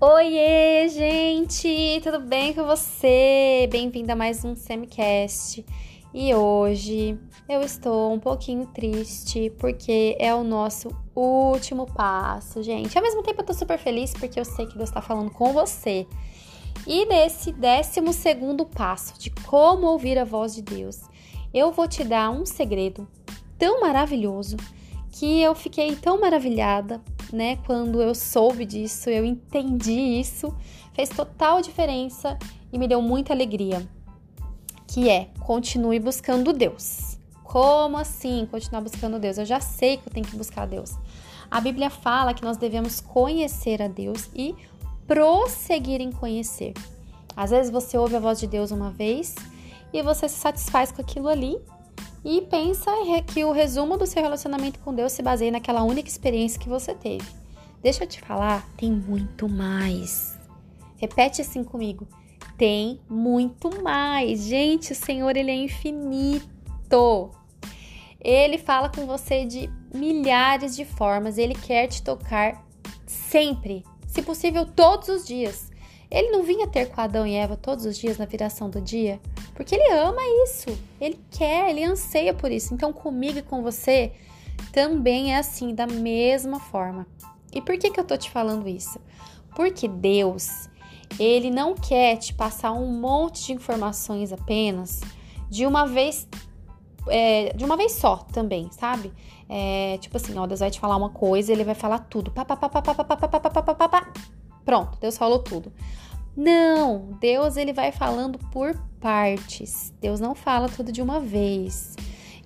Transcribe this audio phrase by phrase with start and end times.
[0.00, 2.00] Oiê, gente!
[2.04, 3.68] Tudo bem com você?
[3.68, 5.66] Bem-vindo a mais um Semicast.
[6.14, 7.18] E hoje
[7.48, 12.96] eu estou um pouquinho triste porque é o nosso último passo, gente.
[12.96, 15.52] Ao mesmo tempo eu tô super feliz porque eu sei que Deus está falando com
[15.52, 16.06] você.
[16.86, 21.00] E nesse décimo segundo passo de como ouvir a voz de Deus,
[21.52, 23.08] eu vou te dar um segredo
[23.58, 24.56] tão maravilhoso
[25.10, 27.56] que eu fiquei tão maravilhada né?
[27.66, 30.54] Quando eu soube disso, eu entendi isso,
[30.92, 32.38] fez total diferença
[32.72, 33.86] e me deu muita alegria.
[34.86, 37.18] Que é, continue buscando Deus.
[37.42, 39.38] Como assim continuar buscando Deus?
[39.38, 40.92] Eu já sei que eu tenho que buscar Deus.
[41.50, 44.54] A Bíblia fala que nós devemos conhecer a Deus e
[45.06, 46.74] prosseguir em conhecer.
[47.34, 49.34] Às vezes você ouve a voz de Deus uma vez
[49.92, 51.58] e você se satisfaz com aquilo ali
[52.24, 52.90] e pensa
[53.26, 56.94] que o resumo do seu relacionamento com Deus se baseia naquela única experiência que você
[56.94, 57.26] teve.
[57.82, 60.38] Deixa eu te falar, tem muito mais.
[60.96, 62.06] Repete assim comigo.
[62.56, 64.42] Tem muito mais.
[64.44, 67.30] Gente, o Senhor ele é infinito.
[68.20, 72.66] Ele fala com você de milhares de formas, ele quer te tocar
[73.06, 75.70] sempre, se possível todos os dias.
[76.10, 79.20] Ele não vinha ter com Adão e Eva todos os dias na viração do dia,
[79.54, 80.68] porque ele ama isso,
[81.00, 82.72] ele quer, ele anseia por isso.
[82.72, 84.12] Então, comigo e com você
[84.72, 87.06] também é assim, da mesma forma.
[87.52, 88.98] E por que, que eu tô te falando isso?
[89.54, 90.68] Porque Deus,
[91.18, 95.00] ele não quer te passar um monte de informações apenas
[95.50, 96.26] de uma vez
[97.08, 99.12] é, de uma vez só também, sabe?
[99.48, 102.30] É, tipo assim, ó, Deus vai te falar uma coisa, ele vai falar tudo.
[102.30, 104.12] Pá, pá, pá, pá, pá, pá, pá, pá, pá, pá, pá, pá.
[104.68, 105.72] Pronto, Deus falou tudo.
[106.36, 109.94] Não, Deus ele vai falando por partes.
[109.98, 111.96] Deus não fala tudo de uma vez.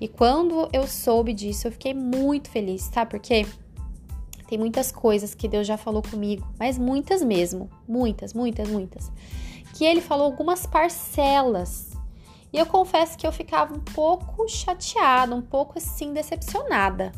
[0.00, 3.44] E quando eu soube disso, eu fiquei muito feliz, sabe por quê?
[4.46, 9.10] Tem muitas coisas que Deus já falou comigo, mas muitas mesmo, muitas, muitas, muitas.
[9.74, 11.90] Que ele falou algumas parcelas.
[12.52, 17.10] E eu confesso que eu ficava um pouco chateada, um pouco assim decepcionada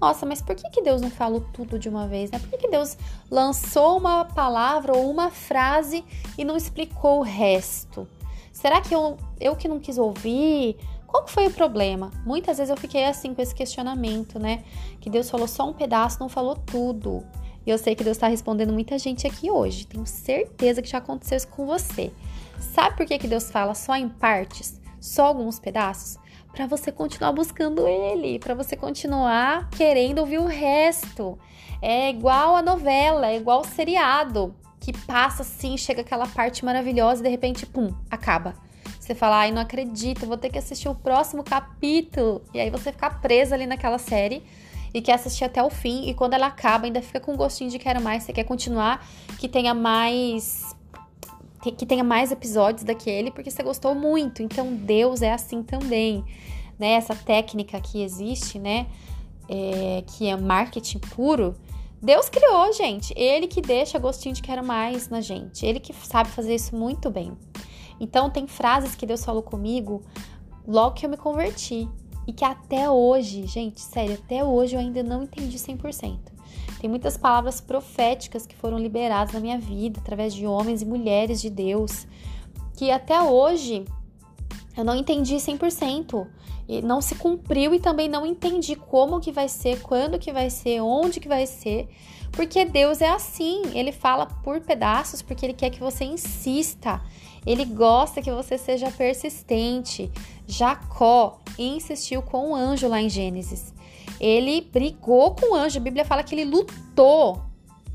[0.00, 2.30] nossa, mas por que, que Deus não falou tudo de uma vez?
[2.30, 2.38] Né?
[2.38, 2.96] Por que, que Deus
[3.30, 6.04] lançou uma palavra ou uma frase
[6.36, 8.06] e não explicou o resto?
[8.52, 10.76] Será que eu, eu que não quis ouvir?
[11.06, 12.10] Qual foi o problema?
[12.24, 14.64] Muitas vezes eu fiquei assim com esse questionamento, né?
[15.00, 17.24] Que Deus falou só um pedaço, não falou tudo.
[17.64, 19.86] E eu sei que Deus está respondendo muita gente aqui hoje.
[19.86, 22.12] Tenho certeza que já aconteceu isso com você.
[22.60, 24.80] Sabe por que, que Deus fala só em partes?
[25.00, 26.18] Só alguns pedaços?
[26.56, 31.38] Para você continuar buscando ele, para você continuar querendo ouvir o resto.
[31.82, 37.20] É igual a novela, é igual o seriado, que passa assim, chega aquela parte maravilhosa
[37.20, 38.54] e de repente, pum, acaba.
[38.98, 42.42] Você fala, ai, não acredito, vou ter que assistir o próximo capítulo.
[42.54, 44.42] E aí você fica presa ali naquela série
[44.94, 46.08] e quer assistir até o fim.
[46.08, 49.06] E quando ela acaba, ainda fica com um gostinho de quero mais, você quer continuar,
[49.38, 50.74] que tenha mais
[51.72, 54.42] que tenha mais episódios daquele, porque você gostou muito.
[54.42, 56.24] Então, Deus é assim também,
[56.78, 56.92] né?
[56.92, 58.86] Essa técnica que existe, né?
[59.48, 61.54] É, que é marketing puro.
[62.02, 63.14] Deus criou, gente.
[63.16, 65.64] Ele que deixa gostinho de quero mais na gente.
[65.64, 67.32] Ele que sabe fazer isso muito bem.
[67.98, 70.02] Então, tem frases que Deus falou comigo
[70.66, 71.88] logo que eu me converti.
[72.26, 76.35] E que até hoje, gente, sério, até hoje eu ainda não entendi 100%.
[76.80, 81.40] Tem muitas palavras proféticas que foram liberadas na minha vida através de homens e mulheres
[81.40, 82.06] de Deus,
[82.76, 83.84] que até hoje
[84.76, 86.26] eu não entendi 100%.
[86.68, 90.50] E não se cumpriu e também não entendi como que vai ser, quando que vai
[90.50, 91.88] ser, onde que vai ser.
[92.32, 97.00] Porque Deus é assim, ele fala por pedaços porque ele quer que você insista.
[97.46, 100.10] Ele gosta que você seja persistente.
[100.44, 103.75] Jacó insistiu com o anjo lá em Gênesis
[104.20, 105.78] ele brigou com o anjo.
[105.78, 107.42] A Bíblia fala que ele lutou,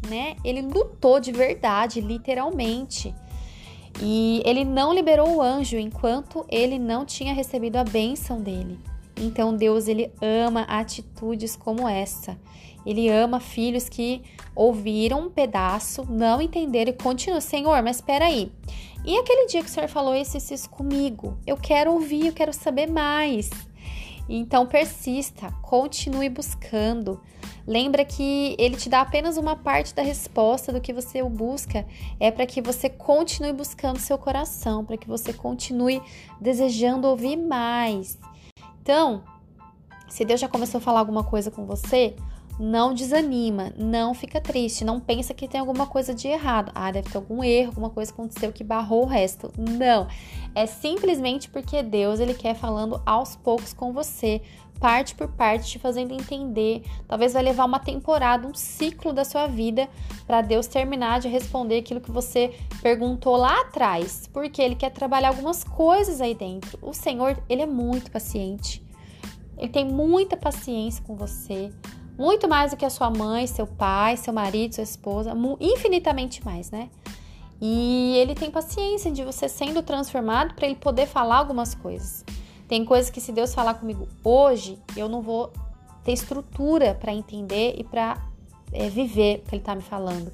[0.08, 0.36] né?
[0.44, 3.14] Ele lutou de verdade, literalmente.
[4.02, 8.80] E ele não liberou o anjo enquanto ele não tinha recebido a bênção dele.
[9.18, 12.38] Então Deus ele ama atitudes como essa.
[12.86, 14.24] Ele ama filhos que
[14.56, 18.52] ouviram um pedaço, não entenderam e continuam, Senhor, mas espera aí.
[19.06, 21.38] E aquele dia que o Senhor falou isso, isso comigo?
[21.46, 23.50] Eu quero ouvir, eu quero saber mais.
[24.28, 27.22] Então persista, continue buscando.
[27.68, 31.86] Lembra que ele te dá apenas uma parte da resposta do que você busca,
[32.20, 36.02] é para que você continue buscando seu coração, para que você continue
[36.40, 38.18] desejando ouvir mais.
[38.82, 39.24] Então,
[40.10, 42.16] se Deus já começou a falar alguma coisa com você,
[42.60, 46.72] não desanima, não fica triste, não pensa que tem alguma coisa de errado.
[46.76, 49.52] Ah, deve ter algum erro, alguma coisa aconteceu que barrou o resto.
[49.58, 50.08] Não.
[50.54, 54.42] É simplesmente porque Deus ele quer falando aos poucos com você,
[54.80, 56.84] parte por parte, te fazendo entender.
[57.08, 59.88] Talvez vai levar uma temporada, um ciclo da sua vida
[60.26, 65.30] para Deus terminar de responder aquilo que você perguntou lá atrás, porque ele quer trabalhar
[65.30, 66.78] algumas coisas aí dentro.
[66.82, 68.84] O Senhor, ele é muito paciente.
[69.58, 71.72] Ele tem muita paciência com você
[72.22, 76.70] muito mais do que a sua mãe, seu pai, seu marido, sua esposa, infinitamente mais,
[76.70, 76.90] né?
[77.60, 82.24] E ele tem paciência de você sendo transformado para ele poder falar algumas coisas.
[82.68, 85.52] Tem coisas que se Deus falar comigo hoje, eu não vou
[86.04, 88.22] ter estrutura para entender e para
[88.72, 90.32] é, viver o que ele está me falando.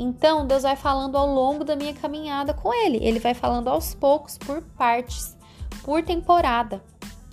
[0.00, 2.98] Então, Deus vai falando ao longo da minha caminhada com ele.
[3.02, 5.36] Ele vai falando aos poucos, por partes,
[5.84, 6.82] por temporada.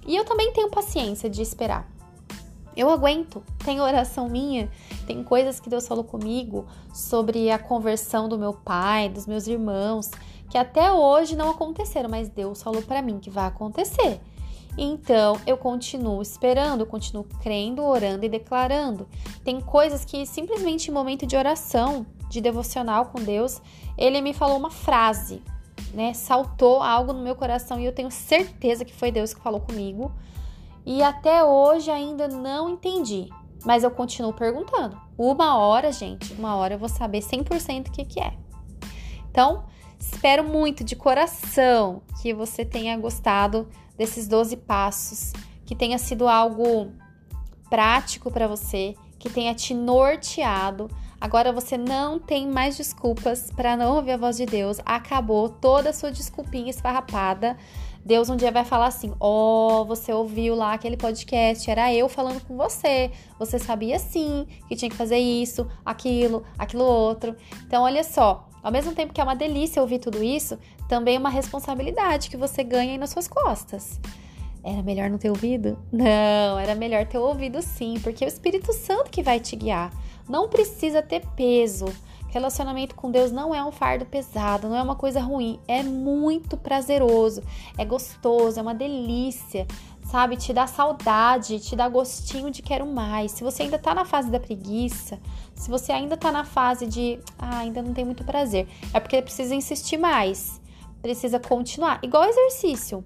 [0.06, 1.97] E eu também tenho paciência de esperar.
[2.77, 3.44] Eu aguento.
[3.65, 4.69] Tem oração minha,
[5.07, 10.12] tem coisas que Deus falou comigo sobre a conversão do meu pai, dos meus irmãos,
[10.47, 14.21] que até hoje não aconteceram, mas Deus falou para mim que vai acontecer.
[14.77, 19.07] Então, eu continuo esperando, eu continuo crendo, orando e declarando.
[19.44, 23.59] Tem coisas que simplesmente em momento de oração, de devocional com Deus,
[23.97, 25.41] ele me falou uma frase,
[25.95, 26.13] né?
[26.13, 30.12] Saltou algo no meu coração e eu tenho certeza que foi Deus que falou comigo
[30.88, 33.28] e até hoje ainda não entendi,
[33.66, 34.98] mas eu continuo perguntando.
[35.18, 38.34] Uma hora, gente, uma hora eu vou saber 100% o que, que é.
[39.30, 39.66] Então,
[40.00, 43.68] espero muito de coração que você tenha gostado
[43.98, 45.34] desses 12 passos,
[45.66, 46.94] que tenha sido algo
[47.69, 50.89] prático para você, que tenha te norteado.
[51.19, 54.78] Agora você não tem mais desculpas para não ouvir a voz de Deus.
[54.86, 57.57] Acabou toda a sua desculpinha esfarrapada.
[58.06, 62.08] Deus um dia vai falar assim: Ó, oh, você ouviu lá aquele podcast, era eu
[62.08, 63.12] falando com você.
[63.40, 67.36] Você sabia sim que tinha que fazer isso, aquilo, aquilo outro.
[67.66, 70.58] Então, olha só, ao mesmo tempo que é uma delícia ouvir tudo isso,
[70.88, 74.00] também é uma responsabilidade que você ganha aí nas suas costas.
[74.64, 75.78] Era melhor não ter ouvido?
[75.92, 79.94] Não, era melhor ter ouvido sim, porque é o Espírito Santo que vai te guiar.
[80.28, 81.86] Não precisa ter peso.
[82.29, 86.57] Relacionamento com Deus não é um fardo pesado, não é uma coisa ruim, é muito
[86.57, 87.41] prazeroso,
[87.77, 89.65] é gostoso, é uma delícia,
[90.06, 90.35] sabe?
[90.35, 93.31] Te dá saudade, te dá gostinho de quero mais.
[93.31, 95.19] Se você ainda tá na fase da preguiça,
[95.56, 99.21] se você ainda tá na fase de, ah, ainda não tem muito prazer, é porque
[99.21, 100.62] precisa insistir mais,
[101.01, 102.00] precisa continuar.
[102.03, 103.03] Igual exercício.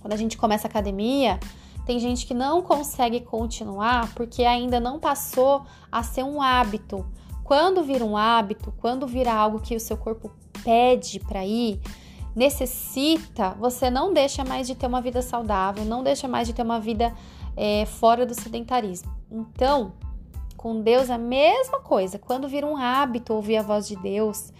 [0.00, 1.40] Quando a gente começa a academia,
[1.86, 7.06] tem gente que não consegue continuar porque ainda não passou a ser um hábito.
[7.44, 10.30] Quando vira um hábito, quando vira algo que o seu corpo
[10.64, 11.78] pede para ir,
[12.34, 16.62] necessita, você não deixa mais de ter uma vida saudável, não deixa mais de ter
[16.62, 17.14] uma vida
[17.56, 19.14] é, fora do sedentarismo.
[19.30, 19.92] Então,
[20.56, 22.18] com Deus é a mesma coisa.
[22.18, 24.52] Quando vira um hábito ouvir a voz de Deus,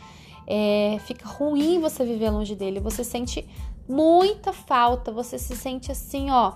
[0.46, 2.78] é, fica ruim você viver longe dele.
[2.80, 3.48] Você sente
[3.88, 6.52] muita falta, você se sente assim, ó,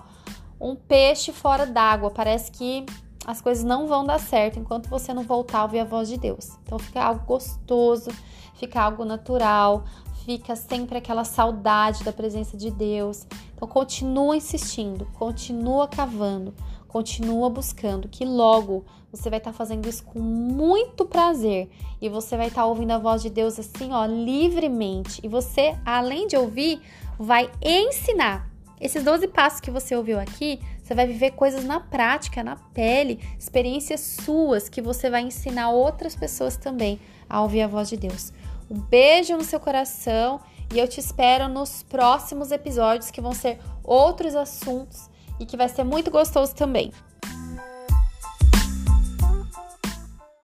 [0.61, 2.11] um peixe fora d'água.
[2.11, 2.85] Parece que
[3.29, 6.17] as coisas não vão dar certo enquanto você não voltar a ouvir a voz de
[6.17, 6.57] Deus.
[6.63, 8.09] Então fica algo gostoso,
[8.55, 9.83] fica algo natural,
[10.25, 13.27] fica sempre aquela saudade da presença de Deus.
[13.55, 16.55] Então continua insistindo, continua cavando,
[16.87, 21.69] continua buscando, que logo você vai estar tá fazendo isso com muito prazer
[22.01, 25.21] e você vai estar tá ouvindo a voz de Deus assim, ó, livremente.
[25.23, 26.81] E você, além de ouvir,
[27.19, 28.49] vai ensinar.
[28.81, 30.59] Esses 12 passos que você ouviu aqui
[30.89, 36.15] você vai viver coisas na prática, na pele, experiências suas que você vai ensinar outras
[36.15, 38.33] pessoas também a ouvir a voz de Deus.
[38.71, 40.41] Um beijo no seu coração
[40.73, 45.69] e eu te espero nos próximos episódios que vão ser outros assuntos e que vai
[45.69, 46.91] ser muito gostoso também.